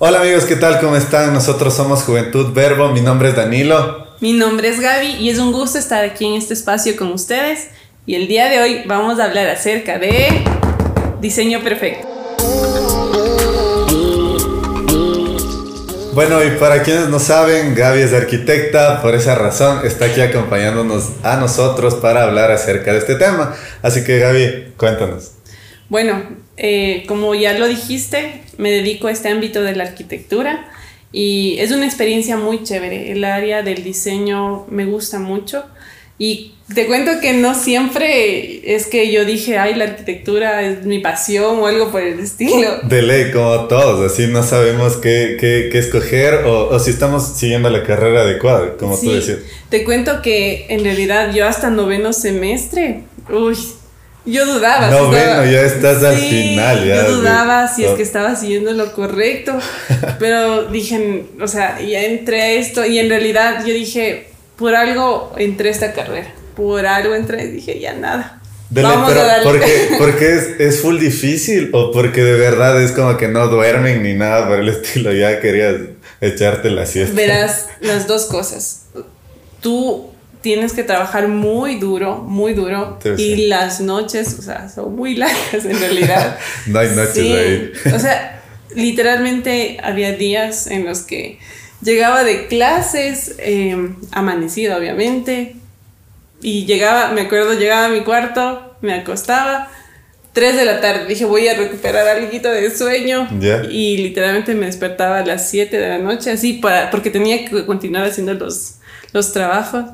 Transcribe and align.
Hola 0.00 0.22
amigos, 0.22 0.44
¿qué 0.44 0.56
tal? 0.56 0.80
¿Cómo 0.80 0.96
están? 0.96 1.32
Nosotros 1.32 1.72
somos 1.72 2.02
Juventud 2.02 2.52
Verbo, 2.52 2.88
mi 2.88 3.00
nombre 3.00 3.28
es 3.28 3.36
Danilo. 3.36 4.08
Mi 4.18 4.32
nombre 4.32 4.68
es 4.68 4.80
Gaby 4.80 5.18
y 5.20 5.30
es 5.30 5.38
un 5.38 5.52
gusto 5.52 5.78
estar 5.78 6.04
aquí 6.04 6.26
en 6.26 6.34
este 6.34 6.52
espacio 6.52 6.96
con 6.96 7.12
ustedes. 7.12 7.68
Y 8.04 8.16
el 8.16 8.26
día 8.26 8.48
de 8.48 8.60
hoy 8.60 8.82
vamos 8.86 9.20
a 9.20 9.26
hablar 9.26 9.48
acerca 9.48 10.00
de 10.00 10.42
diseño 11.20 11.62
perfecto. 11.62 12.08
Bueno, 16.12 16.42
y 16.42 16.50
para 16.58 16.82
quienes 16.82 17.08
no 17.08 17.20
saben, 17.20 17.76
Gaby 17.76 18.00
es 18.00 18.12
arquitecta, 18.12 19.00
por 19.00 19.14
esa 19.14 19.36
razón 19.36 19.86
está 19.86 20.06
aquí 20.06 20.20
acompañándonos 20.20 21.10
a 21.22 21.36
nosotros 21.36 21.94
para 21.94 22.24
hablar 22.24 22.50
acerca 22.50 22.92
de 22.92 22.98
este 22.98 23.14
tema. 23.14 23.54
Así 23.80 24.02
que 24.02 24.18
Gaby, 24.18 24.74
cuéntanos. 24.76 25.34
Bueno, 25.94 26.24
eh, 26.56 27.04
como 27.06 27.36
ya 27.36 27.56
lo 27.56 27.68
dijiste, 27.68 28.40
me 28.58 28.72
dedico 28.72 29.06
a 29.06 29.12
este 29.12 29.28
ámbito 29.28 29.62
de 29.62 29.76
la 29.76 29.84
arquitectura 29.84 30.68
y 31.12 31.54
es 31.60 31.70
una 31.70 31.86
experiencia 31.86 32.36
muy 32.36 32.64
chévere. 32.64 33.12
El 33.12 33.22
área 33.22 33.62
del 33.62 33.84
diseño 33.84 34.66
me 34.68 34.86
gusta 34.86 35.20
mucho 35.20 35.62
y 36.18 36.54
te 36.74 36.88
cuento 36.88 37.20
que 37.20 37.34
no 37.34 37.54
siempre 37.54 38.74
es 38.74 38.88
que 38.88 39.12
yo 39.12 39.24
dije, 39.24 39.56
ay, 39.56 39.76
la 39.76 39.84
arquitectura 39.84 40.62
es 40.62 40.84
mi 40.84 40.98
pasión 40.98 41.60
o 41.60 41.68
algo 41.68 41.92
por 41.92 42.02
el 42.02 42.18
estilo. 42.18 42.80
De 42.82 43.00
ley, 43.00 43.30
como 43.30 43.68
todos, 43.68 44.10
así 44.10 44.26
no 44.26 44.42
sabemos 44.42 44.96
qué, 44.96 45.36
qué, 45.38 45.68
qué 45.70 45.78
escoger 45.78 46.44
o, 46.44 46.70
o, 46.70 46.78
si 46.80 46.90
estamos 46.90 47.36
siguiendo 47.36 47.70
la 47.70 47.84
carrera 47.84 48.22
adecuada, 48.22 48.76
como 48.78 48.96
sí, 48.96 49.06
tú 49.06 49.12
decías. 49.12 49.38
Te 49.68 49.84
cuento 49.84 50.22
que 50.22 50.66
en 50.70 50.82
realidad 50.82 51.32
yo 51.32 51.46
hasta 51.46 51.70
noveno 51.70 52.12
semestre, 52.12 53.04
uy, 53.30 53.56
yo 54.26 54.46
dudaba. 54.46 54.88
No, 54.90 55.08
bueno, 55.08 55.44
ya 55.44 55.62
estás 55.62 56.00
sí, 56.00 56.06
al 56.06 56.16
final. 56.16 56.86
Ya 56.86 57.06
yo 57.06 57.16
dudaba 57.16 57.68
si 57.68 57.84
es 57.84 57.92
que 57.92 58.02
estaba 58.02 58.30
haciendo 58.30 58.72
lo 58.72 58.92
correcto, 58.92 59.58
pero 60.18 60.64
dije, 60.66 61.26
o 61.40 61.48
sea, 61.48 61.80
ya 61.80 62.02
entré 62.02 62.42
a 62.42 62.50
esto 62.52 62.84
y 62.86 62.98
en 62.98 63.08
realidad 63.08 63.64
yo 63.66 63.74
dije, 63.74 64.28
por 64.56 64.74
algo 64.74 65.34
entré 65.36 65.68
a 65.68 65.72
esta 65.72 65.92
carrera, 65.92 66.32
por 66.56 66.86
algo 66.86 67.14
entré 67.14 67.44
y 67.44 67.50
dije, 67.50 67.78
ya 67.80 67.94
nada. 67.94 68.40
Dele, 68.70 68.88
Vamos 68.88 69.10
pero 69.10 69.20
a 69.20 69.26
darle. 69.26 69.44
porque, 69.44 69.88
porque 69.98 70.34
es, 70.34 70.48
es 70.58 70.80
full 70.80 70.98
difícil 70.98 71.70
o 71.72 71.92
porque 71.92 72.22
de 72.22 72.32
verdad 72.38 72.82
es 72.82 72.92
como 72.92 73.16
que 73.16 73.28
no 73.28 73.46
duermen 73.48 74.02
ni 74.02 74.14
nada 74.14 74.48
por 74.48 74.58
el 74.58 74.68
estilo, 74.68 75.12
ya 75.12 75.38
querías 75.40 75.76
echarte 76.20 76.70
la 76.70 76.86
siesta. 76.86 77.14
Verás 77.14 77.66
las 77.80 78.06
dos 78.06 78.24
cosas. 78.24 78.86
Tú 79.60 80.13
tienes 80.44 80.74
que 80.74 80.84
trabajar 80.84 81.26
muy 81.26 81.76
duro, 81.76 82.18
muy 82.18 82.52
duro. 82.52 82.98
Y 83.02 83.16
ser. 83.16 83.38
las 83.48 83.80
noches, 83.80 84.36
o 84.38 84.42
sea, 84.42 84.68
son 84.68 84.94
muy 84.94 85.16
largas 85.16 85.64
en 85.64 85.80
realidad. 85.80 86.38
no 86.66 86.80
hay 86.80 86.88
noches 86.90 87.14
Sí, 87.14 87.32
ahí. 87.32 87.72
O 87.94 87.98
sea, 87.98 88.42
literalmente 88.74 89.78
había 89.82 90.12
días 90.12 90.66
en 90.66 90.84
los 90.84 91.00
que 91.00 91.38
llegaba 91.80 92.24
de 92.24 92.46
clases, 92.46 93.36
eh, 93.38 93.74
amanecido 94.12 94.76
obviamente, 94.76 95.56
y 96.42 96.66
llegaba, 96.66 97.12
me 97.12 97.22
acuerdo, 97.22 97.54
llegaba 97.54 97.86
a 97.86 97.88
mi 97.88 98.00
cuarto, 98.00 98.76
me 98.82 98.92
acostaba. 98.92 99.70
3 100.34 100.56
de 100.56 100.64
la 100.66 100.80
tarde, 100.82 101.06
dije 101.06 101.24
voy 101.24 101.48
a 101.48 101.54
recuperar 101.54 102.06
algo 102.06 102.28
de 102.28 102.70
sueño 102.76 103.28
Ya. 103.40 103.62
y 103.70 103.96
literalmente 103.96 104.52
me 104.54 104.66
despertaba 104.66 105.20
a 105.20 105.24
las 105.24 105.48
7 105.48 105.74
de 105.78 105.88
la 105.88 105.98
noche, 105.98 106.32
así 106.32 106.54
para, 106.54 106.90
porque 106.90 107.08
tenía 107.08 107.48
que 107.48 107.64
continuar 107.64 108.04
haciendo 108.04 108.34
los, 108.34 108.74
los 109.12 109.32
trabajos. 109.32 109.84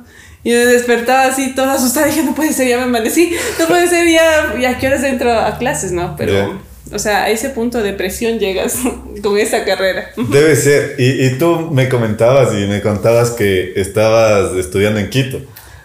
Y 0.43 0.51
me 0.51 0.57
despertaba 0.57 1.25
así 1.25 1.55
toda 1.55 1.75
asustada, 1.75 2.07
dije, 2.07 2.23
no 2.23 2.35
puede 2.35 2.53
ser, 2.53 2.67
ya 2.69 2.79
me 2.79 2.85
amanecí, 2.85 3.33
no 3.59 3.67
puede 3.67 3.87
ser, 3.89 4.09
ya, 4.09 4.59
ya 4.59 4.71
a 4.71 4.79
qué 4.79 4.87
horas 4.87 5.05
entro 5.05 5.33
a 5.33 5.59
clases, 5.59 5.93
¿no? 5.93 6.17
Pero, 6.17 6.61
o 6.93 6.99
sea, 6.99 7.25
a 7.25 7.31
ese 7.31 7.51
punto 7.51 7.83
de 7.83 7.93
presión 7.93 8.39
llegas 8.39 8.77
con 9.23 9.39
esa 9.39 9.65
carrera. 9.65 10.11
Debe 10.17 10.57
ser. 10.57 10.97
Y, 10.99 11.27
y 11.27 11.31
tú 11.39 11.71
me 11.71 11.89
comentabas 11.89 12.55
y 12.55 12.67
me 12.67 12.81
contabas 12.81 13.31
que 13.31 13.75
estabas 13.77 14.57
estudiando 14.57 14.99
en 14.99 15.11
Quito. 15.11 15.41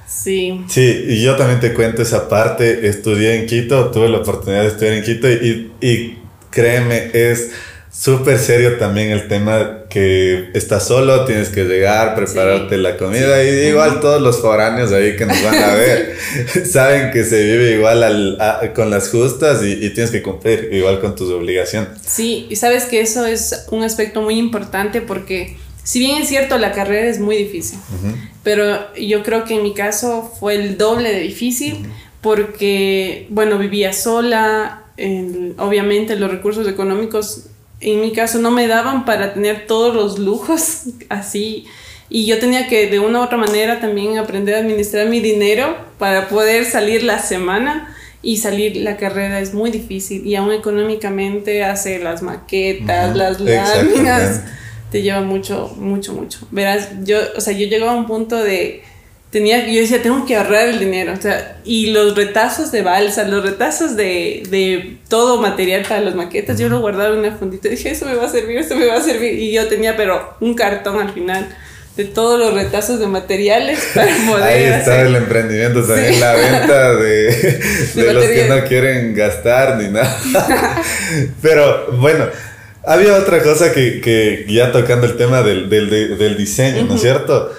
Sí, 0.07 0.63
Sí, 0.69 1.05
y 1.09 1.21
yo 1.21 1.35
también 1.35 1.59
te 1.59 1.73
cuento 1.73 2.01
esa 2.01 2.29
parte. 2.29 2.87
Estudié 2.87 3.35
en 3.35 3.47
Quito, 3.47 3.91
tuve 3.91 4.07
la 4.07 4.19
oportunidad 4.19 4.61
de 4.61 4.69
estudiar 4.69 4.93
en 4.93 5.03
Quito 5.03 5.29
y, 5.29 5.71
y 5.81 6.17
créeme, 6.49 7.11
es 7.13 7.51
súper 7.97 8.37
serio 8.39 8.77
también 8.77 9.11
el 9.11 9.27
tema 9.27 9.85
que 9.89 10.49
estás 10.53 10.85
solo, 10.87 11.23
tienes 11.25 11.49
que 11.49 11.63
llegar, 11.63 12.13
prepararte 12.15 12.75
Sí. 12.75 12.81
la 12.81 12.97
comida 12.97 13.43
y 13.43 13.67
igual 13.69 13.99
todos 14.01 14.21
los 14.21 14.41
foráneos 14.41 14.91
ahí 14.91 15.15
que 15.15 15.25
nos 15.25 15.41
van 15.43 15.55
a 15.55 15.73
ver. 15.75 16.15
Saben 16.69 17.11
que 17.11 17.23
se 17.23 17.41
vive 17.43 17.71
igual 17.75 18.03
al- 18.03 18.37
a- 18.41 18.73
con 18.75 18.89
las 18.89 19.09
justas 19.09 19.63
y, 19.63 19.71
y 19.73 19.89
tienes 19.91 20.11
que 20.11 20.21
cumplir 20.21 20.69
igual 20.73 20.99
con 20.99 21.15
tus 21.15 21.29
obligaciones. 21.31 21.89
sí, 22.05 22.47
y 22.49 22.55
sabes 22.57 22.83
que 22.85 22.99
eso 23.01 23.25
es 23.25 23.65
un 23.71 23.83
aspecto 23.83 24.21
muy 24.21 24.37
importante 24.37 25.01
porque 25.01 25.57
si 25.83 25.99
bien 25.99 26.21
es 26.21 26.27
cierto 26.27 26.57
la 26.57 26.71
carrera 26.73 27.07
es 27.07 27.19
muy 27.19 27.37
difícil, 27.37 27.79
pero 28.43 28.93
yo 28.95 29.23
creo 29.23 29.45
que 29.45 29.55
en 29.55 29.63
mi 29.63 29.73
caso 29.73 30.33
fue 30.39 30.55
el 30.55 30.77
doble 30.77 31.13
de 31.13 31.19
difícil 31.21 31.85
porque, 32.21 33.27
bueno, 33.29 33.57
vivía 33.57 33.93
sola, 33.93 34.83
el- 34.97 35.53
obviamente 35.57 36.15
los 36.15 36.29
recursos 36.31 36.67
económicos 36.67 37.45
en 37.93 38.01
mi 38.01 38.11
caso 38.11 38.39
no 38.39 38.51
me 38.51 38.67
daban 38.67 39.05
para 39.05 39.33
tener 39.33 39.67
todos 39.67 39.93
los 39.95 40.19
lujos 40.19 40.83
así. 41.09 41.65
Y 42.09 42.25
yo 42.25 42.37
tenía 42.39 42.67
que 42.67 42.87
de 42.89 42.99
una 42.99 43.19
u 43.19 43.23
otra 43.23 43.37
manera 43.37 43.79
también 43.79 44.17
aprender 44.17 44.55
a 44.55 44.59
administrar 44.59 45.07
mi 45.07 45.19
dinero 45.19 45.75
para 45.97 46.27
poder 46.29 46.65
salir 46.65 47.03
la 47.03 47.19
semana. 47.19 47.91
Y 48.21 48.37
salir 48.37 48.77
la 48.77 48.97
carrera 48.97 49.39
es 49.39 49.53
muy 49.53 49.69
difícil 49.69 50.25
y 50.25 50.33
aún 50.35 50.51
económicamente 50.51 51.63
hacer 51.63 52.01
las 52.01 52.23
maquetas, 52.23 53.09
Ujú, 53.09 53.17
las 53.19 53.39
láminas. 53.39 54.41
te 54.91 55.03
lleva 55.03 55.21
mucho, 55.21 55.71
mucho, 55.77 56.13
mucho. 56.13 56.39
Verás, 56.49 56.89
yo, 57.03 57.19
o 57.37 57.41
sea, 57.41 57.53
yo 57.53 57.67
llegaba 57.67 57.91
a 57.91 57.95
un 57.95 58.07
punto 58.07 58.37
de, 58.37 58.83
tenía, 59.35 59.67
yo 59.67 59.81
decía, 59.81 60.01
tengo 60.01 60.25
que 60.25 60.33
ahorrar 60.37 60.69
el 60.69 60.79
dinero, 60.79 61.11
o 61.11 61.21
sea, 61.21 61.57
y 61.65 61.87
los 61.87 62.15
retazos 62.15 62.71
de 62.71 62.81
balsa, 62.83 63.25
los 63.25 63.43
retazos 63.43 63.97
de, 63.97 64.43
de 64.49 64.95
todo 65.09 65.41
material 65.41 65.81
para 65.81 65.99
las 65.99 66.15
maquetas, 66.15 66.57
yo 66.57 66.69
lo 66.69 66.79
guardaba 66.79 67.13
en 67.13 67.19
una 67.19 67.35
fundita, 67.35 67.67
dije, 67.67 67.89
eso 67.91 68.05
me 68.05 68.15
va 68.15 68.27
a 68.27 68.29
servir, 68.29 68.57
eso 68.59 68.77
me 68.77 68.85
va 68.85 68.95
a 68.95 69.01
servir, 69.01 69.33
y 69.37 69.51
yo 69.51 69.67
tenía, 69.67 69.97
pero 69.97 70.37
un 70.39 70.53
cartón 70.53 71.01
al 71.01 71.11
final 71.13 71.49
de 71.97 72.05
todos 72.05 72.39
los 72.39 72.53
retazos 72.53 72.97
de 73.01 73.07
materiales 73.07 73.77
para 73.93 74.15
poder 74.25 74.43
Ahí 74.43 74.63
está 74.63 74.93
hacer. 74.93 75.07
el 75.07 75.15
emprendimiento 75.17 75.83
también, 75.83 76.13
Sí. 76.13 76.19
la 76.21 76.33
venta 76.35 76.95
de, 77.03 77.59
de 77.93 78.13
los 78.13 78.23
que 78.23 78.45
no 78.47 78.63
quieren 78.63 79.13
gastar 79.15 79.75
ni 79.81 79.89
nada. 79.89 80.17
Pero 81.41 81.91
bueno, 81.99 82.25
había 82.85 83.15
otra 83.15 83.41
cosa 83.43 83.73
que, 83.73 83.99
que 83.99 84.45
ya 84.47 84.71
tocando 84.71 85.05
el 85.07 85.17
tema 85.17 85.41
del, 85.41 85.69
del, 85.69 85.89
de- 85.89 86.15
del 86.15 86.37
diseño, 86.37 86.85
¿no 86.85 86.95
es 86.95 87.01
cierto? 87.01 87.51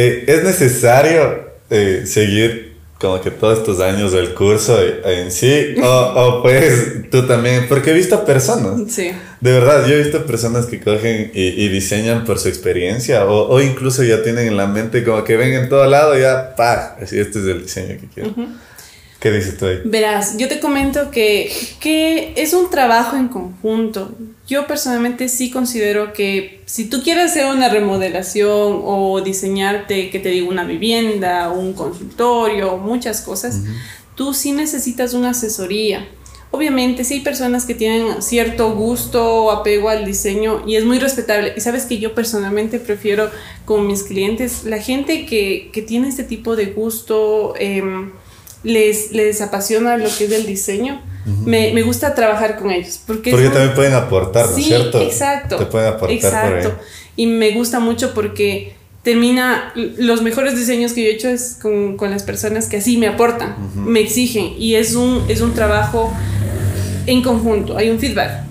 Eh, 0.00 0.24
es 0.28 0.44
necesario 0.44 1.50
eh, 1.70 2.04
seguir 2.06 2.76
como 3.00 3.20
que 3.20 3.30
todos 3.32 3.58
estos 3.58 3.80
años 3.80 4.12
del 4.12 4.32
curso 4.34 4.78
en 5.04 5.30
sí, 5.30 5.74
o, 5.82 5.86
o 5.86 6.42
pues 6.42 7.10
tú 7.10 7.26
también, 7.26 7.66
porque 7.68 7.90
he 7.90 7.94
visto 7.94 8.24
personas. 8.24 8.92
Sí. 8.92 9.10
De 9.40 9.52
verdad, 9.52 9.86
yo 9.86 9.94
he 9.94 9.98
visto 9.98 10.24
personas 10.24 10.66
que 10.66 10.80
cogen 10.80 11.30
y, 11.34 11.64
y 11.64 11.68
diseñan 11.68 12.24
por 12.24 12.38
su 12.38 12.48
experiencia 12.48 13.24
o, 13.26 13.48
o 13.48 13.60
incluso 13.60 14.02
ya 14.04 14.22
tienen 14.22 14.48
en 14.48 14.56
la 14.56 14.66
mente 14.66 15.04
como 15.04 15.22
que 15.24 15.36
ven 15.36 15.52
en 15.52 15.68
todo 15.68 15.84
lado 15.86 16.16
y 16.16 16.22
ya, 16.22 16.54
pa, 16.56 16.96
así 17.00 17.18
este 17.18 17.40
es 17.40 17.44
el 17.46 17.62
diseño 17.62 17.96
que 18.00 18.08
quiero. 18.14 18.34
¿Qué 19.20 19.32
dices 19.32 19.58
tú 19.58 19.66
ahí? 19.66 19.80
Verás, 19.84 20.36
yo 20.36 20.46
te 20.48 20.60
comento 20.60 21.10
que, 21.10 21.52
que 21.80 22.34
es 22.36 22.52
un 22.54 22.70
trabajo 22.70 23.16
en 23.16 23.28
conjunto. 23.28 24.14
Yo 24.46 24.66
personalmente 24.66 25.28
sí 25.28 25.50
considero 25.50 26.12
que 26.12 26.62
si 26.66 26.88
tú 26.88 27.02
quieres 27.02 27.32
hacer 27.32 27.46
una 27.46 27.68
remodelación 27.68 28.80
o 28.84 29.20
diseñarte, 29.20 30.10
que 30.10 30.20
te 30.20 30.28
digo, 30.28 30.48
una 30.48 30.64
vivienda, 30.64 31.50
un 31.50 31.72
consultorio, 31.72 32.76
muchas 32.76 33.20
cosas, 33.20 33.62
tú 34.14 34.34
sí 34.34 34.52
necesitas 34.52 35.14
una 35.14 35.30
asesoría. 35.30 36.06
Obviamente, 36.50 37.04
sí 37.04 37.14
hay 37.14 37.20
personas 37.20 37.66
que 37.66 37.74
tienen 37.74 38.22
cierto 38.22 38.74
gusto 38.74 39.44
o 39.44 39.50
apego 39.50 39.90
al 39.90 40.06
diseño 40.06 40.62
y 40.66 40.76
es 40.76 40.84
muy 40.84 40.98
respetable. 40.98 41.52
Y 41.56 41.60
sabes 41.60 41.84
que 41.84 41.98
yo 41.98 42.14
personalmente 42.14 42.78
prefiero 42.78 43.30
con 43.66 43.86
mis 43.86 44.02
clientes, 44.02 44.64
la 44.64 44.78
gente 44.78 45.26
que, 45.26 45.70
que 45.74 45.82
tiene 45.82 46.08
este 46.08 46.24
tipo 46.24 46.56
de 46.56 46.66
gusto, 46.66 47.52
em, 47.58 48.12
les, 48.64 49.12
les 49.12 49.40
apasiona 49.40 49.96
lo 49.96 50.08
que 50.16 50.24
es 50.24 50.32
el 50.32 50.46
diseño, 50.46 51.00
me, 51.44 51.72
me 51.74 51.82
gusta 51.82 52.14
trabajar 52.14 52.58
con 52.58 52.70
ellos. 52.70 53.00
Porque, 53.06 53.30
también 53.32 53.74
pueden 53.74 53.92
aportar, 53.94 54.46
¿no 54.46 54.50
es 54.50 54.56
Sí, 54.56 54.64
cierto? 54.64 55.00
exacto. 55.02 55.56
Te 55.56 55.66
pueden 55.66 55.88
aportar 55.88 56.10
Exacto. 56.16 56.70
por 56.70 56.78
ahí. 56.78 56.84
Y 57.16 57.26
me 57.26 57.50
gusta 57.50 57.80
mucho 57.80 58.14
porque 58.14 58.74
termina, 59.02 59.72
los 59.74 60.22
mejores 60.22 60.56
diseños 60.56 60.92
que 60.92 61.02
yo 61.04 61.08
he 61.10 61.12
hecho 61.14 61.28
es 61.28 61.58
con, 61.60 61.96
con 61.96 62.10
las 62.10 62.22
personas 62.22 62.66
que 62.66 62.78
así 62.78 62.96
me 62.96 63.08
aportan, 63.08 63.56
me 63.74 64.00
exigen 64.00 64.54
y 64.58 64.74
es 64.76 64.94
un, 64.94 65.24
es 65.28 65.40
un 65.40 65.52
trabajo 65.54 66.12
en 67.06 67.22
conjunto, 67.22 67.76
hay 67.76 67.90
un 67.90 67.98
feedback. 67.98 68.47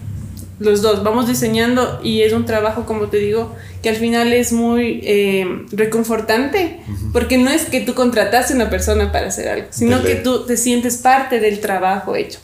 Los 0.60 0.82
dos 0.82 1.04
vamos 1.04 1.28
diseñando 1.28 2.00
y 2.04 2.22
es 2.22 2.34
un 2.34 2.46
trabajo, 2.46 2.86
como 2.86 3.08
te 3.08 3.18
digo, 3.18 3.56
que 3.84 3.90
al 3.90 3.96
final 3.96 4.34
es 4.34 4.52
muy 4.52 5.02
eh, 5.04 5.66
reconfortante, 5.72 6.80
porque 7.14 7.38
no 7.38 7.52
es 7.52 7.66
que 7.66 7.82
tú 7.82 7.94
contrataste 7.94 8.54
a 8.54 8.56
una 8.56 8.70
persona 8.70 9.12
para 9.12 9.28
hacer 9.28 9.50
algo, 9.50 9.68
sino 9.70 10.02
que 10.02 10.16
tú 10.16 10.46
te 10.46 10.58
sientes 10.58 10.98
parte 10.98 11.40
del 11.40 11.60
trabajo 11.60 12.16
hecho. 12.16 12.40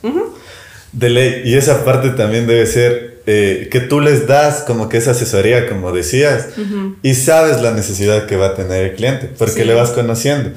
De 0.92 1.10
ley. 1.10 1.42
Y 1.45 1.56
esa 1.56 1.83
parte 1.83 2.12
también 2.12 2.45
debe 2.45 2.68
ser 2.68 3.21
eh, 3.25 3.68
que 3.71 3.80
tú 3.80 4.00
les 4.00 4.27
das 4.27 4.63
como 4.68 4.89
que 4.89 4.98
esa 4.98 5.12
asesoría, 5.12 5.68
como 5.68 5.92
decías, 5.92 6.50
y 7.01 7.15
sabes 7.15 7.62
la 7.62 7.71
necesidad 7.71 8.27
que 8.27 8.36
va 8.36 8.48
a 8.48 8.56
tener 8.56 8.92
el 8.92 8.95
cliente, 8.95 9.27
porque 9.39 9.65
le 9.65 9.74
vas 9.74 9.89
conociendo. 9.89 10.51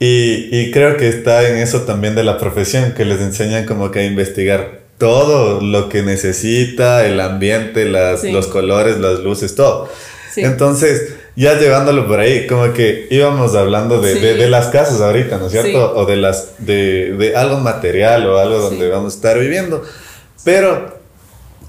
Y, 0.00 0.48
y, 0.50 0.72
creo 0.72 0.96
que 0.96 1.08
está 1.08 1.48
en 1.48 1.58
eso 1.58 1.82
también 1.82 2.16
de 2.16 2.24
la 2.24 2.38
profesión, 2.38 2.90
que 2.92 3.04
les 3.04 3.20
enseñan 3.20 3.66
como 3.66 3.92
que 3.92 4.00
a 4.00 4.04
investigar 4.04 4.81
todo 5.02 5.60
lo 5.60 5.88
que 5.88 6.04
necesita, 6.04 7.04
el 7.04 7.18
ambiente, 7.18 7.86
las, 7.86 8.22
los 8.22 8.46
colores, 8.46 8.98
las 9.00 9.18
luces, 9.18 9.56
todo. 9.56 9.88
Entonces, 10.36 11.14
ya 11.34 11.58
llevándolo 11.58 12.06
por 12.06 12.20
ahí, 12.20 12.46
como 12.46 12.72
que 12.72 13.08
íbamos 13.10 13.56
hablando 13.56 14.00
de, 14.00 14.14
de, 14.14 14.48
las 14.48 14.68
casas 14.68 15.00
ahorita, 15.00 15.38
¿no 15.38 15.46
es 15.46 15.52
cierto? 15.54 15.96
O 15.96 16.06
de, 16.06 16.14
las, 16.14 16.50
de, 16.58 17.16
de, 17.18 17.34
algo 17.34 17.58
material 17.58 18.28
o 18.28 18.38
algo 18.38 18.58
donde 18.58 18.88
vamos 18.90 19.14
a 19.14 19.16
estar 19.16 19.40
viviendo. 19.40 19.82
Pero 20.44 20.96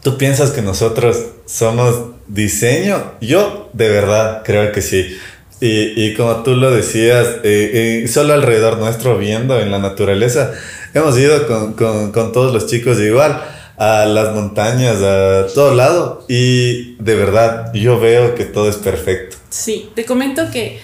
tú 0.04 0.16
piensas 0.20 0.52
que 0.52 0.62
nosotros 0.62 1.18
somos 1.48 2.12
diseño. 2.28 3.14
Yo 3.20 3.72
de 3.74 3.90
verdad 3.90 4.44
creo 4.46 4.72
que 4.72 4.84
sí. 4.84 5.18
Y, 5.64 5.94
y 5.96 6.14
como 6.14 6.44
tú 6.44 6.58
lo 6.58 6.72
decías, 6.72 7.26
eh, 7.46 8.04
eh, 8.04 8.08
solo 8.10 8.34
alrededor 8.34 8.80
nuestro, 8.80 9.18
viendo 9.18 9.58
en 9.62 9.72
la 9.72 9.80
naturaleza, 9.80 10.52
hemos 10.94 11.18
ido 11.18 11.48
con, 11.48 11.72
con, 11.72 12.12
con 12.12 12.34
todos 12.34 12.54
los 12.54 12.68
chicos 12.68 13.00
igual 13.00 13.42
a 13.78 14.06
las 14.06 14.36
montañas, 14.36 14.98
a 15.02 15.48
todo 15.56 15.74
lado. 15.74 16.26
Y 16.28 16.96
de 16.96 17.16
verdad, 17.16 17.74
yo 17.74 17.98
veo 17.98 18.36
que 18.36 18.44
todo 18.44 18.68
es 18.68 18.76
perfecto. 18.76 19.38
Sí, 19.50 19.90
te 19.96 20.04
comento 20.04 20.52
que 20.52 20.82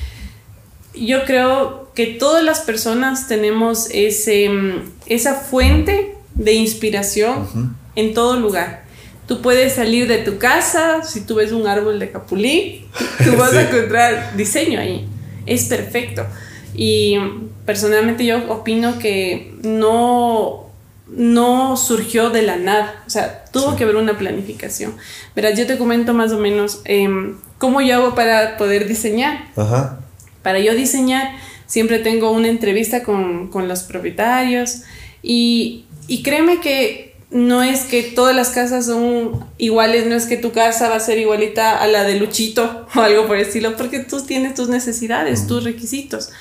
yo 0.95 1.25
creo 1.25 1.91
que 1.93 2.07
todas 2.07 2.41
las 2.41 2.61
personas 2.61 3.27
tenemos 3.27 3.89
ese, 3.91 4.47
mm, 4.47 4.91
esa 5.07 5.35
fuente 5.35 6.15
de 6.35 6.53
inspiración 6.53 7.75
en 7.97 8.13
todo 8.13 8.39
lugar. 8.39 8.85
Tú 9.29 9.43
puedes 9.43 9.73
salir 9.73 10.07
de 10.07 10.17
tu 10.17 10.39
casa, 10.39 11.03
si 11.03 11.21
tú 11.21 11.35
ves 11.35 11.51
un 11.51 11.67
árbol 11.67 11.99
de 11.99 12.09
capulí, 12.09 12.87
tú 13.23 13.33
vas 13.37 13.53
a 13.53 13.69
encontrar 13.69 14.35
diseño 14.35 14.79
ahí. 14.79 15.07
Es 15.45 15.65
perfecto. 15.65 16.25
Y 16.73 17.15
personalmente 17.63 18.25
yo 18.25 18.51
opino 18.51 18.97
que 18.97 19.53
no 19.61 20.65
no 21.11 21.77
surgió 21.77 22.31
de 22.31 22.41
la 22.41 22.57
nada, 22.57 23.03
o 23.05 23.09
sea, 23.09 23.45
tuvo 23.51 23.75
que 23.75 23.83
haber 23.83 23.97
una 23.97 24.17
planificación. 24.17 24.95
Verás, 25.35 25.57
yo 25.57 25.67
te 25.67 25.77
comento 25.77 26.15
más 26.15 26.31
o 26.31 26.39
menos 26.39 26.81
em, 26.85 27.37
cómo 27.59 27.81
yo 27.81 27.97
hago 27.97 28.15
para 28.15 28.57
poder 28.57 28.87
diseñar. 28.87 29.45
Ajá. 29.55 29.99
Para 30.41 30.59
yo 30.59 30.73
diseñar, 30.73 31.35
siempre 31.67 31.99
tengo 31.99 32.31
una 32.31 32.47
entrevista 32.47 33.03
con, 33.03 33.49
con 33.49 33.67
los 33.67 33.83
propietarios 33.83 34.81
y, 35.21 35.85
y, 36.07 36.23
créeme 36.23 36.61
que 36.61 37.08
no 37.31 37.61
es 37.61 37.81
que 37.81 38.01
todas 38.03 38.35
las 38.35 38.49
casas 38.49 38.87
son 38.87 39.45
iguales, 39.57 40.07
no 40.07 40.15
es 40.15 40.25
que 40.25 40.37
tu 40.37 40.51
casa 40.51 40.89
va 40.89 40.95
a 40.95 40.99
ser 40.99 41.19
igualita 41.19 41.77
a 41.77 41.87
la 41.87 42.03
de 42.03 42.15
Luchito 42.15 42.87
o 42.95 42.99
algo 42.99 43.27
por 43.27 43.37
el 43.37 43.45
estilo, 43.45 43.77
porque 43.77 43.99
tú 43.99 44.21
tienes 44.25 44.55
tus 44.55 44.69
necesidades, 44.69 45.47
tus 45.47 45.63
requisitos. 45.63 46.31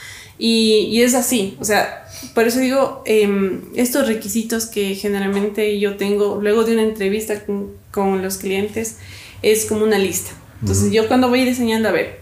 Y, 0.41 0.89
y, 0.93 1.03
es 1.03 1.15
así, 1.15 1.57
o 1.59 1.65
sea, 1.65 2.07
por 2.33 2.47
eso 2.47 2.61
digo, 2.61 3.03
em, 3.07 3.63
estos 3.75 4.07
requisitos 4.07 4.67
que 4.67 4.95
generalmente 4.95 5.81
yo 5.81 5.97
tengo 5.97 6.39
luego 6.41 6.63
de 6.63 6.75
una 6.75 6.83
entrevista 6.83 7.45
con, 7.45 7.73
con 7.91 8.23
los 8.23 8.39
clientes 8.39 8.99
es 9.43 9.67
como 9.67 9.83
una 9.83 9.99
lista. 9.99 10.31
Entonces 10.61 10.93
yo 10.93 11.09
cuando 11.09 11.29
voy 11.29 11.45
diseñando, 11.45 11.89
a 11.89 11.93
ver, 11.93 12.21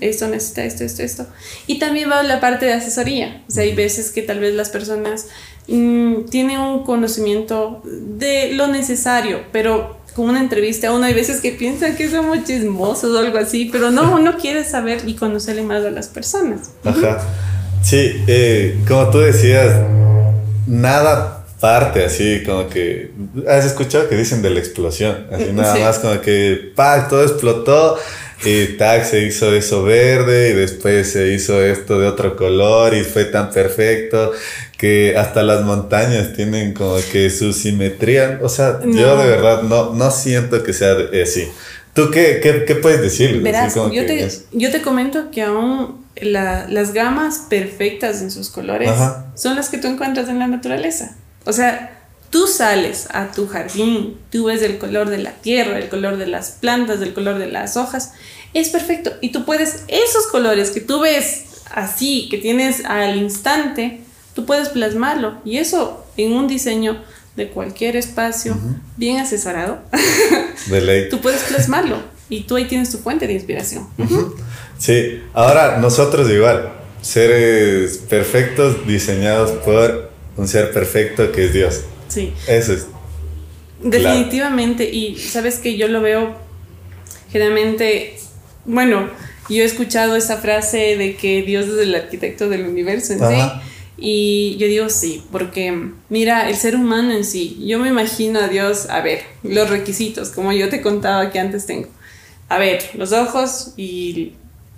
esto 0.00 0.28
necesita 0.28 0.64
esto, 0.64 0.84
esto, 0.84 1.02
esto. 1.02 1.26
Y 1.66 1.78
también 1.78 2.10
va 2.10 2.22
la 2.22 2.40
parte 2.40 2.66
de 2.66 2.74
asesoría. 2.74 3.42
O 3.48 3.50
sea, 3.50 3.64
hay 3.64 3.74
veces 3.74 4.10
que 4.10 4.22
tal 4.22 4.40
vez 4.40 4.54
las 4.54 4.70
personas 4.70 5.26
mm, 5.68 6.24
tienen 6.30 6.58
un 6.58 6.84
conocimiento 6.84 7.82
de 7.84 8.52
lo 8.52 8.66
necesario, 8.66 9.42
pero 9.52 9.98
con 10.14 10.28
una 10.28 10.40
entrevista, 10.40 10.92
uno 10.92 11.04
hay 11.04 11.14
veces 11.14 11.40
que 11.40 11.52
piensan 11.52 11.96
que 11.96 12.10
somos 12.10 12.44
chismosos 12.44 13.14
o 13.14 13.18
algo 13.18 13.38
así, 13.38 13.68
pero 13.70 13.90
no, 13.90 14.14
uno 14.16 14.36
quiere 14.36 14.64
saber 14.64 15.02
y 15.06 15.14
conocerle 15.14 15.62
más 15.62 15.84
a 15.84 15.90
las 15.90 16.08
personas. 16.08 16.70
Ajá. 16.84 17.20
Sí, 17.82 18.22
eh, 18.26 18.78
como 18.86 19.08
tú 19.10 19.18
decías, 19.18 19.74
nada 20.66 21.40
parte 21.60 22.04
así 22.04 22.42
como 22.44 22.68
que... 22.68 23.12
¿Has 23.46 23.66
escuchado 23.66 24.08
que 24.08 24.16
dicen 24.16 24.42
de 24.42 24.50
la 24.50 24.58
explosión? 24.58 25.26
Así 25.30 25.52
nada 25.52 25.78
más 25.78 25.98
como 25.98 26.20
que, 26.20 26.72
¡pac! 26.74 27.08
Todo 27.08 27.22
explotó 27.22 27.98
y 28.44 28.66
tac, 28.78 29.04
se 29.04 29.22
hizo 29.22 29.54
eso 29.54 29.82
verde 29.82 30.50
y 30.50 30.52
después 30.54 31.12
se 31.12 31.32
hizo 31.32 31.62
esto 31.62 32.00
de 32.00 32.06
otro 32.06 32.36
color 32.36 32.94
y 32.94 33.04
fue 33.04 33.24
tan 33.26 33.50
perfecto 33.50 34.32
que 34.78 35.16
hasta 35.16 35.42
las 35.42 35.62
montañas 35.62 36.32
tienen 36.32 36.72
como 36.72 36.96
que 37.12 37.28
su 37.28 37.52
simetría. 37.52 38.38
O 38.42 38.48
sea, 38.48 38.80
yo 38.82 39.16
de 39.18 39.28
verdad 39.28 39.62
no, 39.62 39.94
no 39.94 40.10
siento 40.10 40.62
que 40.62 40.72
sea 40.72 40.96
así. 41.22 41.48
¿Tú 41.92 42.10
qué, 42.10 42.40
qué, 42.42 42.64
qué 42.64 42.76
puedes 42.76 43.02
decir? 43.02 43.42
Verás, 43.42 43.74
yo, 43.74 44.06
te, 44.06 44.28
yo 44.52 44.70
te 44.70 44.80
comento 44.80 45.30
que 45.30 45.42
aún 45.42 46.04
la, 46.16 46.66
las 46.68 46.94
gamas 46.94 47.46
perfectas 47.50 48.22
en 48.22 48.30
sus 48.30 48.48
colores 48.48 48.90
son 49.34 49.56
las 49.56 49.68
que 49.68 49.78
tú 49.78 49.88
encuentras 49.88 50.28
en 50.28 50.38
la 50.38 50.46
naturaleza. 50.46 51.16
O 51.44 51.52
sea, 51.52 51.99
tú 52.30 52.46
sales 52.46 53.08
a 53.10 53.32
tu 53.32 53.46
jardín, 53.46 54.16
tú 54.30 54.44
ves 54.46 54.62
el 54.62 54.78
color 54.78 55.10
de 55.10 55.18
la 55.18 55.32
tierra, 55.32 55.78
el 55.78 55.88
color 55.88 56.16
de 56.16 56.26
las 56.26 56.52
plantas, 56.52 57.02
el 57.02 57.12
color 57.12 57.38
de 57.38 57.48
las 57.48 57.76
hojas, 57.76 58.12
es 58.54 58.70
perfecto. 58.70 59.12
Y 59.20 59.32
tú 59.32 59.44
puedes, 59.44 59.84
esos 59.88 60.26
colores 60.28 60.70
que 60.70 60.80
tú 60.80 61.00
ves 61.00 61.44
así, 61.72 62.28
que 62.30 62.38
tienes 62.38 62.84
al 62.84 63.16
instante, 63.16 64.00
tú 64.34 64.46
puedes 64.46 64.68
plasmarlo. 64.68 65.38
Y 65.44 65.58
eso 65.58 66.06
en 66.16 66.32
un 66.32 66.48
diseño 66.48 67.02
de 67.36 67.48
cualquier 67.48 67.96
espacio 67.96 68.56
bien 68.96 69.18
asesorado, 69.18 69.80
tú 71.10 71.20
puedes 71.20 71.42
plasmarlo. 71.42 71.98
Y 72.28 72.44
tú 72.44 72.56
ahí 72.56 72.66
tienes 72.66 72.90
tu 72.90 72.98
fuente 72.98 73.26
de 73.26 73.32
inspiración. 73.32 73.88
Sí, 74.78 75.20
ahora 75.34 75.78
nosotros 75.78 76.30
igual, 76.30 76.72
seres 77.02 77.98
perfectos 77.98 78.86
diseñados 78.86 79.50
por 79.64 80.10
un 80.36 80.46
ser 80.46 80.72
perfecto 80.72 81.32
que 81.32 81.46
es 81.46 81.52
Dios. 81.52 81.80
Sí. 82.10 82.34
Eso 82.46 82.74
es. 82.74 82.86
Definitivamente, 83.82 84.84
y 84.90 85.16
sabes 85.16 85.58
que 85.58 85.78
yo 85.78 85.88
lo 85.88 86.02
veo 86.02 86.36
generalmente, 87.32 88.18
bueno, 88.66 89.08
yo 89.48 89.62
he 89.62 89.64
escuchado 89.64 90.16
esa 90.16 90.36
frase 90.36 90.96
de 90.98 91.16
que 91.16 91.42
Dios 91.42 91.66
es 91.66 91.78
el 91.78 91.94
arquitecto 91.94 92.50
del 92.50 92.66
universo 92.66 93.14
en 93.14 93.20
sí. 93.20 93.42
Y 94.02 94.56
yo 94.58 94.66
digo 94.66 94.88
sí, 94.88 95.22
porque 95.30 95.90
mira, 96.08 96.48
el 96.48 96.56
ser 96.56 96.74
humano 96.76 97.12
en 97.12 97.24
sí, 97.24 97.62
yo 97.66 97.78
me 97.78 97.88
imagino 97.88 98.40
a 98.40 98.48
Dios, 98.48 98.88
a 98.88 99.00
ver, 99.02 99.22
los 99.42 99.68
requisitos, 99.68 100.30
como 100.30 100.52
yo 100.52 100.68
te 100.68 100.80
contaba 100.80 101.30
que 101.30 101.38
antes 101.38 101.66
tengo. 101.66 101.88
A 102.48 102.58
ver, 102.58 102.82
los 102.94 103.12
ojos 103.12 103.74
y 103.76 104.32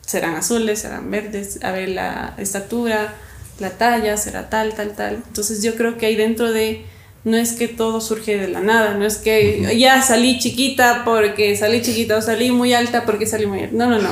serán 0.05 0.35
azules, 0.35 0.81
serán 0.81 1.11
verdes, 1.11 1.61
a 1.63 1.71
ver 1.71 1.91
la 1.91 2.35
estatura, 2.39 3.15
la 3.61 3.71
talla, 3.71 4.17
será 4.17 4.51
tal, 4.51 4.75
tal, 4.75 4.97
tal. 4.97 5.23
Entonces 5.27 5.63
yo 5.63 5.75
creo 5.77 5.97
que 5.99 6.07
ahí 6.07 6.17
dentro 6.17 6.53
de, 6.53 6.85
no 7.25 7.37
es 7.37 7.53
que 7.53 7.69
todo 7.69 8.01
surge 8.01 8.37
de 8.37 8.49
la 8.49 8.61
nada, 8.61 8.95
no 8.95 9.07
es 9.07 9.19
que 9.19 9.79
ya 9.79 10.03
salí 10.03 10.41
chiquita 10.41 11.03
porque 11.05 11.57
salí 11.57 11.81
chiquita 11.81 12.17
o 12.17 12.23
salí 12.23 12.51
muy 12.51 12.75
alta 12.75 13.05
porque 13.05 13.27
salí 13.27 13.47
muy 13.47 13.61
alta. 13.61 13.77
No, 13.77 13.89
no, 13.89 14.01
no. 14.01 14.11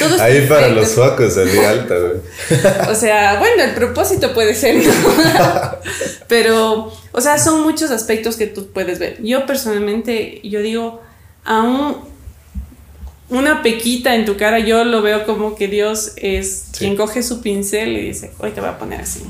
Todo 0.00 0.20
ahí 0.20 0.44
para 0.48 0.68
los 0.68 0.88
focos 0.90 1.34
salí 1.34 1.56
alta. 1.58 1.94
o 2.90 2.94
sea, 2.96 3.38
bueno, 3.38 3.62
el 3.62 3.74
propósito 3.74 4.34
puede 4.34 4.54
ser, 4.54 4.82
Pero, 6.28 6.92
o 7.12 7.20
sea, 7.20 7.38
son 7.38 7.62
muchos 7.62 7.92
aspectos 7.92 8.36
que 8.36 8.48
tú 8.48 8.72
puedes 8.72 8.98
ver. 8.98 9.22
Yo 9.22 9.46
personalmente, 9.46 10.40
yo 10.42 10.60
digo, 10.60 11.00
aún 11.44 11.96
una 13.30 13.62
pequita 13.62 14.14
en 14.14 14.24
tu 14.24 14.36
cara, 14.36 14.58
yo 14.58 14.84
lo 14.84 15.00
veo 15.02 15.26
como 15.26 15.54
que 15.54 15.68
Dios 15.68 16.12
es 16.16 16.66
quien 16.76 16.96
coge 16.96 17.22
su 17.22 17.40
pincel 17.40 17.96
y 17.96 18.00
dice, 18.08 18.32
hoy 18.38 18.50
te 18.50 18.60
voy 18.60 18.70
a 18.70 18.78
poner 18.78 19.02
así. 19.02 19.22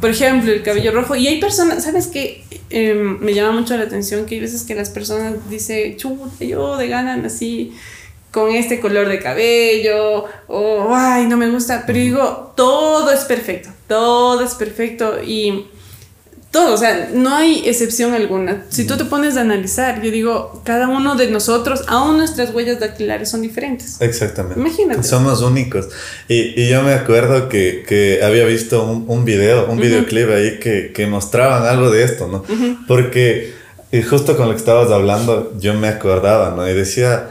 Por 0.00 0.10
ejemplo, 0.10 0.50
el 0.50 0.62
cabello 0.62 0.92
rojo. 0.92 1.14
Y 1.14 1.26
hay 1.28 1.40
personas, 1.40 1.84
¿sabes 1.84 2.06
qué? 2.06 2.44
Em, 2.70 3.18
me 3.20 3.34
llama 3.34 3.60
mucho 3.60 3.76
la 3.76 3.84
atención 3.84 4.26
que 4.26 4.36
hay 4.36 4.40
veces 4.40 4.62
que 4.62 4.74
las 4.74 4.90
personas 4.90 5.34
dicen, 5.50 5.96
chuta, 5.96 6.44
yo 6.44 6.76
de 6.76 6.88
ganan 6.88 7.26
así 7.26 7.72
con 8.30 8.54
este 8.54 8.80
color 8.80 9.08
de 9.08 9.18
cabello, 9.18 10.24
o 10.46 10.94
ay, 10.94 11.26
no 11.26 11.36
me 11.36 11.50
gusta. 11.50 11.84
Pero 11.86 11.98
digo, 11.98 12.52
todo 12.56 13.10
es 13.10 13.24
perfecto, 13.24 13.70
todo 13.88 14.44
es 14.44 14.54
perfecto. 14.54 15.22
Y 15.22 15.66
todo, 16.50 16.74
o 16.74 16.76
sea, 16.76 17.10
no 17.14 17.36
hay 17.36 17.62
excepción 17.68 18.12
alguna. 18.12 18.64
Si 18.70 18.84
tú 18.84 18.96
te 18.96 19.04
pones 19.04 19.36
a 19.36 19.42
analizar, 19.42 20.02
yo 20.02 20.10
digo, 20.10 20.62
cada 20.64 20.88
uno 20.88 21.14
de 21.14 21.30
nosotros, 21.30 21.84
aún 21.86 22.16
nuestras 22.16 22.52
huellas 22.52 22.80
dactilares 22.80 23.30
son 23.30 23.42
diferentes. 23.42 24.00
Exactamente. 24.00 24.58
Imagínate. 24.58 25.04
Somos 25.04 25.42
únicos. 25.42 25.88
Y, 26.26 26.60
y 26.60 26.68
yo 26.68 26.82
me 26.82 26.92
acuerdo 26.92 27.48
que, 27.48 27.84
que 27.86 28.20
había 28.24 28.44
visto 28.46 28.84
un, 28.84 29.04
un 29.06 29.24
video, 29.24 29.70
un 29.70 29.78
videoclip 29.78 30.28
ahí 30.28 30.58
que, 30.58 30.90
que, 30.92 31.06
mostraban 31.06 31.66
algo 31.66 31.88
de 31.88 32.02
esto, 32.02 32.26
¿no? 32.26 32.44
Porque 32.88 33.52
justo 34.08 34.36
con 34.36 34.46
lo 34.46 34.52
que 34.52 34.58
estabas 34.58 34.90
hablando, 34.90 35.56
yo 35.60 35.74
me 35.74 35.86
acordaba, 35.86 36.54
¿no? 36.56 36.68
Y 36.68 36.74
decía 36.74 37.30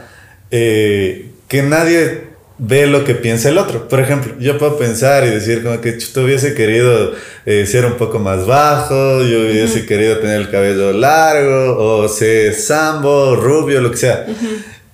eh, 0.50 1.30
que 1.46 1.62
nadie 1.62 2.29
ve 2.62 2.86
lo 2.86 3.04
que 3.04 3.14
piensa 3.14 3.48
el 3.48 3.58
otro. 3.58 3.88
Por 3.88 4.00
ejemplo, 4.00 4.34
yo 4.38 4.58
puedo 4.58 4.76
pensar 4.76 5.24
y 5.24 5.30
decir 5.30 5.62
como 5.62 5.80
que 5.80 5.92
tú 5.92 6.20
hubiese 6.20 6.54
querido 6.54 7.12
eh, 7.46 7.64
ser 7.66 7.86
un 7.86 7.94
poco 7.94 8.18
más 8.18 8.46
bajo, 8.46 9.22
yo 9.22 9.40
hubiese 9.40 9.86
querido 9.86 10.18
tener 10.18 10.42
el 10.42 10.50
cabello 10.50 10.92
largo, 10.92 11.76
o 11.78 12.08
ser 12.08 12.54
sambo, 12.54 13.34
rubio, 13.34 13.80
lo 13.80 13.90
que 13.90 13.96
sea. 13.96 14.26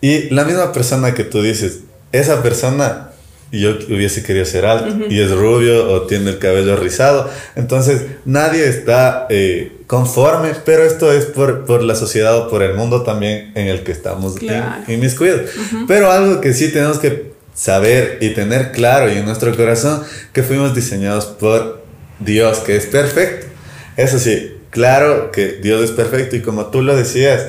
Y 0.01 0.31
la 0.31 0.45
misma 0.45 0.73
persona 0.73 1.13
que 1.13 1.25
tú 1.25 1.43
dices, 1.43 1.81
esa 2.13 2.41
persona 2.41 3.11
yo 3.53 3.71
hubiese 3.89 4.23
querido 4.23 4.45
ser 4.45 4.67
alto 4.67 5.07
y 5.09 5.21
es 5.21 5.31
rubio 5.31 5.91
o 5.91 6.03
tiene 6.03 6.31
el 6.31 6.39
cabello 6.39 6.77
rizado. 6.77 7.29
Entonces 7.57 8.03
nadie 8.25 8.69
está 8.69 9.27
eh, 9.29 9.73
conforme, 9.87 10.51
pero 10.65 10.85
esto 10.85 11.13
es 11.13 11.27
por, 11.27 11.65
por, 11.65 11.83
la 11.83 11.95
sociedad 11.95 12.37
o 12.37 12.49
por 12.49 12.63
el 12.63 12.75
mundo 12.75 13.03
también 13.03 13.53
en 13.55 13.69
el 13.69 13.83
que 13.83 13.93
estamos 13.93 14.37
inmiscuidos. 14.89 15.51
Pero 15.89 16.11
algo 16.11 16.41
que 16.41 16.53
sí 16.53 16.69
tenemos 16.69 16.99
que 16.99 17.36
saber 17.57 18.19
y 18.21 18.31
tener 18.31 18.71
claro 18.71 19.11
y 19.11 19.17
en 19.17 19.25
nuestro 19.25 19.57
corazón 19.57 20.05
que 20.33 20.43
fuimos 20.43 20.75
diseñados 20.75 21.25
por 21.25 21.83
Dios, 22.21 22.59
que 22.59 22.77
es 22.77 22.87
perfecto. 22.87 23.47
Eso 23.97 24.19
sí, 24.19 24.53
claro 24.71 25.33
que 25.33 25.55
Dios 25.55 25.83
es 25.83 25.91
perfecto 25.91 26.37
y 26.37 26.43
como 26.43 26.67
tú 26.67 26.83
lo 26.83 26.95
decías, 26.95 27.47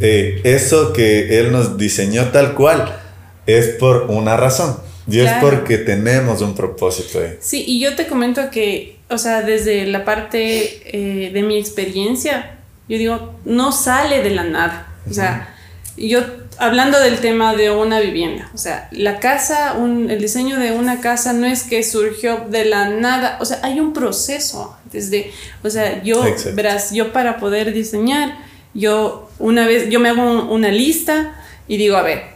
eh, 0.00 0.40
eso 0.44 0.92
que 0.92 1.38
Él 1.38 1.52
nos 1.52 1.76
diseñó 1.76 2.30
tal 2.30 2.54
cual 2.54 3.00
es 3.46 3.68
por 3.68 4.06
una 4.08 4.36
razón. 4.36 4.76
Y 5.06 5.20
es 5.20 5.30
porque 5.42 5.76
tenemos 5.76 6.40
un 6.40 6.54
propósito 6.54 7.20
ahí. 7.20 7.36
Sí, 7.38 7.62
y 7.66 7.78
yo 7.78 7.94
te 7.94 8.06
comento 8.06 8.50
que, 8.50 8.96
o 9.10 9.18
sea, 9.18 9.42
desde 9.42 9.86
la 9.86 10.02
parte 10.06 10.80
eh, 10.86 11.30
de 11.30 11.42
mi 11.42 11.58
experiencia, 11.58 12.56
yo 12.88 12.96
digo, 12.96 13.38
no 13.44 13.70
sale 13.70 14.22
de 14.22 14.30
la 14.30 14.44
nada. 14.44 14.94
O 15.08 15.12
sea, 15.12 15.54
yo 15.98 16.22
hablando 16.58 17.00
del 17.00 17.18
tema 17.18 17.54
de 17.54 17.70
una 17.70 18.00
vivienda, 18.00 18.50
o 18.54 18.58
sea, 18.58 18.88
la 18.92 19.20
casa, 19.20 19.74
un, 19.74 20.10
el 20.10 20.20
diseño 20.20 20.58
de 20.58 20.72
una 20.72 21.00
casa 21.00 21.32
no 21.32 21.46
es 21.46 21.62
que 21.64 21.82
surgió 21.82 22.46
de 22.48 22.64
la 22.64 22.88
nada, 22.88 23.38
o 23.40 23.44
sea, 23.44 23.60
hay 23.62 23.80
un 23.80 23.92
proceso 23.92 24.76
desde, 24.92 25.32
o 25.62 25.70
sea, 25.70 26.02
yo, 26.02 26.24
verás, 26.54 26.92
yo 26.92 27.12
para 27.12 27.38
poder 27.38 27.72
diseñar, 27.72 28.38
yo 28.74 29.30
una 29.38 29.66
vez, 29.66 29.88
yo 29.88 30.00
me 30.00 30.08
hago 30.08 30.52
una 30.52 30.70
lista 30.70 31.34
y 31.68 31.76
digo, 31.76 31.96
a 31.96 32.02
ver, 32.02 32.34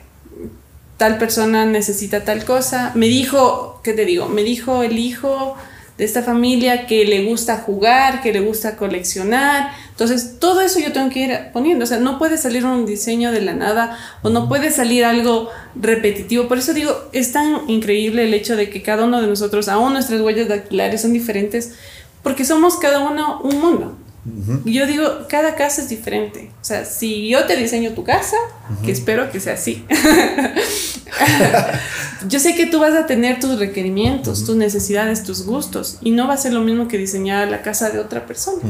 tal 0.96 1.18
persona 1.18 1.64
necesita 1.64 2.24
tal 2.24 2.44
cosa, 2.44 2.92
me 2.94 3.06
dijo, 3.06 3.80
¿qué 3.84 3.92
te 3.92 4.04
digo? 4.04 4.28
Me 4.28 4.42
dijo 4.42 4.82
el 4.82 4.98
hijo 4.98 5.56
de 5.98 6.04
esta 6.04 6.22
familia 6.22 6.86
que 6.86 7.04
le 7.04 7.24
gusta 7.24 7.58
jugar, 7.58 8.22
que 8.22 8.32
le 8.32 8.40
gusta 8.40 8.76
coleccionar. 8.76 9.72
Entonces, 9.98 10.38
todo 10.38 10.60
eso 10.60 10.78
yo 10.78 10.92
tengo 10.92 11.10
que 11.10 11.24
ir 11.24 11.36
poniendo. 11.52 11.82
O 11.82 11.86
sea, 11.88 11.98
no 11.98 12.20
puede 12.20 12.38
salir 12.38 12.64
un 12.64 12.86
diseño 12.86 13.32
de 13.32 13.40
la 13.40 13.52
nada 13.52 13.98
o 14.22 14.30
no 14.30 14.48
puede 14.48 14.70
salir 14.70 15.04
algo 15.04 15.48
repetitivo. 15.74 16.46
Por 16.46 16.58
eso 16.58 16.72
digo, 16.72 16.96
es 17.12 17.32
tan 17.32 17.68
increíble 17.68 18.22
el 18.22 18.32
hecho 18.32 18.54
de 18.54 18.70
que 18.70 18.80
cada 18.80 19.06
uno 19.06 19.20
de 19.20 19.26
nosotros, 19.26 19.68
aún 19.68 19.94
nuestras 19.94 20.20
huellas 20.20 20.46
dactilares 20.46 21.02
son 21.02 21.12
diferentes, 21.12 21.72
porque 22.22 22.44
somos 22.44 22.76
cada 22.76 23.00
uno 23.00 23.40
un 23.42 23.60
mundo. 23.60 23.96
Yo 24.64 24.86
digo, 24.86 25.26
cada 25.28 25.56
casa 25.56 25.82
es 25.82 25.88
diferente. 25.88 26.52
O 26.60 26.64
sea, 26.64 26.84
si 26.84 27.28
yo 27.28 27.46
te 27.46 27.56
diseño 27.56 27.94
tu 27.94 28.04
casa, 28.04 28.36
que 28.84 28.92
espero 28.92 29.32
que 29.32 29.40
sea 29.40 29.54
así, 29.54 29.84
yo 32.28 32.38
sé 32.38 32.54
que 32.54 32.66
tú 32.66 32.78
vas 32.78 32.94
a 32.94 33.06
tener 33.06 33.40
tus 33.40 33.58
requerimientos, 33.58 34.44
tus 34.44 34.54
necesidades, 34.54 35.24
tus 35.24 35.44
gustos, 35.44 35.98
y 36.02 36.12
no 36.12 36.28
va 36.28 36.34
a 36.34 36.36
ser 36.36 36.52
lo 36.52 36.60
mismo 36.60 36.86
que 36.86 36.98
diseñar 36.98 37.48
la 37.48 37.62
casa 37.62 37.90
de 37.90 37.98
otra 37.98 38.26
persona. 38.26 38.62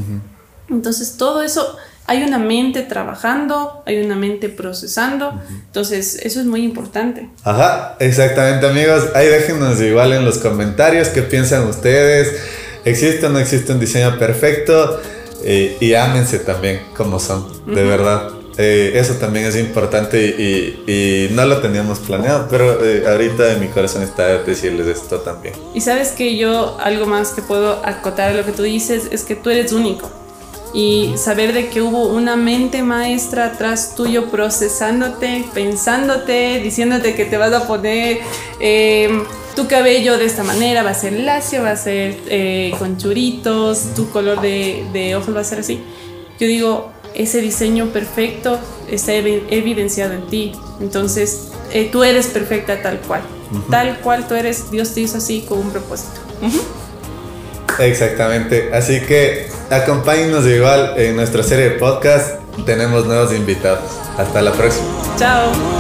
Entonces, 0.71 1.17
todo 1.17 1.43
eso, 1.43 1.77
hay 2.09 2.23
una 2.23 2.39
mente 2.39 2.83
trabajando, 2.83 3.83
hay 3.87 4.01
una 4.01 4.17
mente 4.17 4.49
procesando, 4.49 5.39
entonces 5.51 6.19
eso 6.23 6.41
es 6.41 6.47
muy 6.47 6.65
importante. 6.65 7.29
Ajá, 7.45 7.97
exactamente 8.01 8.67
amigos, 8.67 9.09
ahí 9.15 9.29
déjenos 9.29 9.79
igual 9.83 10.15
en 10.15 10.25
los 10.25 10.39
comentarios 10.39 11.09
qué 11.09 11.21
piensan 11.21 11.67
ustedes, 11.69 12.35
¿existe 12.87 13.27
o 13.27 13.29
no 13.29 13.39
existe 13.39 13.73
un 13.73 13.81
diseño 13.81 14.19
perfecto? 14.19 14.99
Eh, 15.45 15.77
y 15.81 15.93
ámense 15.93 16.39
también 16.39 16.81
como 16.97 17.21
son, 17.21 17.47
de 17.67 17.85
verdad. 17.85 18.31
Eh, 18.57 18.99
eso 18.99 19.15
también 19.15 19.45
es 19.45 19.57
importante 19.57 20.19
y, 20.19 21.29
no 21.33 21.45
lo 21.45 21.59
teníamos 21.59 22.01
planeado, 22.01 22.49
pero 22.51 22.85
eh, 22.85 23.05
ahorita 23.07 23.53
en 23.53 23.61
mi 23.61 23.69
corazón 23.69 24.03
está 24.03 24.43
decirles 24.43 24.87
esto 24.87 25.21
también. 25.21 25.55
Y 25.75 25.83
sabes 25.83 26.13
que 26.13 26.37
yo 26.39 26.79
algo 26.81 27.07
más 27.07 27.31
que 27.31 27.43
puedo 27.43 27.85
acotar 27.87 28.31
a 28.31 28.35
lo 28.35 28.45
que 28.45 28.53
tú 28.53 28.63
dices 28.63 29.05
es 29.13 29.25
que 29.25 29.37
tú 29.37 29.51
eres 29.51 29.73
único 29.73 30.18
y 30.75 31.15
saber 31.17 31.53
de 31.53 31.69
que 31.69 31.81
hubo 31.81 32.07
una 32.07 32.37
mente 32.37 32.83
maestra 32.83 33.47
atrás 33.47 33.95
tuyo 33.97 34.27
procesándote, 34.27 35.45
pensándote, 35.55 36.61
diciéndote 36.63 37.15
que 37.15 37.25
te 37.25 37.37
vas 37.37 37.53
a 37.53 37.67
poner 37.67 38.21
em, 38.61 39.25
tu 39.57 39.67
cabello 39.67 40.19
de 40.19 40.27
esta 40.27 40.45
manera, 40.45 40.83
va 40.83 40.91
a 40.91 40.95
ser 40.95 41.15
lacio, 41.15 41.63
va 41.63 41.71
a 41.71 41.77
ser 41.77 42.17
eh, 42.29 42.73
con 42.79 42.99
churitos, 42.99 43.95
tu 43.97 44.11
color 44.11 44.41
de, 44.41 45.15
ojos 45.17 45.35
va 45.35 45.41
a 45.41 45.45
ser 45.45 45.61
así. 45.61 45.83
Yo 46.39 46.47
digo, 46.47 46.93
ese 47.15 47.41
diseño 47.41 47.87
perfecto 47.87 48.59
está 48.91 49.15
evidenciado 49.15 50.13
en 50.13 50.27
ti. 50.29 50.53
Entonces, 50.81 51.49
eh, 51.73 51.89
tú 51.91 52.05
eres 52.05 52.29
perfecta 52.29 52.83
tal 52.83 53.01
cual. 53.01 53.23
Tal 53.71 53.99
cual 54.01 54.29
tú 54.29 54.35
eres, 54.35 54.71
Dios 54.71 54.93
te 54.93 55.01
hizo 55.01 55.17
así 55.17 55.45
con 55.49 55.59
un 55.59 55.71
propósito. 55.71 56.21
Exactamente. 57.79 58.71
Así 58.73 59.01
que 59.01 59.49
acompáñenos 59.71 60.47
igual 60.47 60.95
en 60.97 61.17
nuestra 61.17 61.43
serie 61.43 61.71
de 61.71 61.79
podcast. 61.79 62.41
Tenemos 62.65 63.07
nuevos 63.07 63.33
invitados. 63.33 63.81
Hasta 64.17 64.43
la 64.43 64.53
próxima. 64.53 64.87
Chao. 65.17 65.78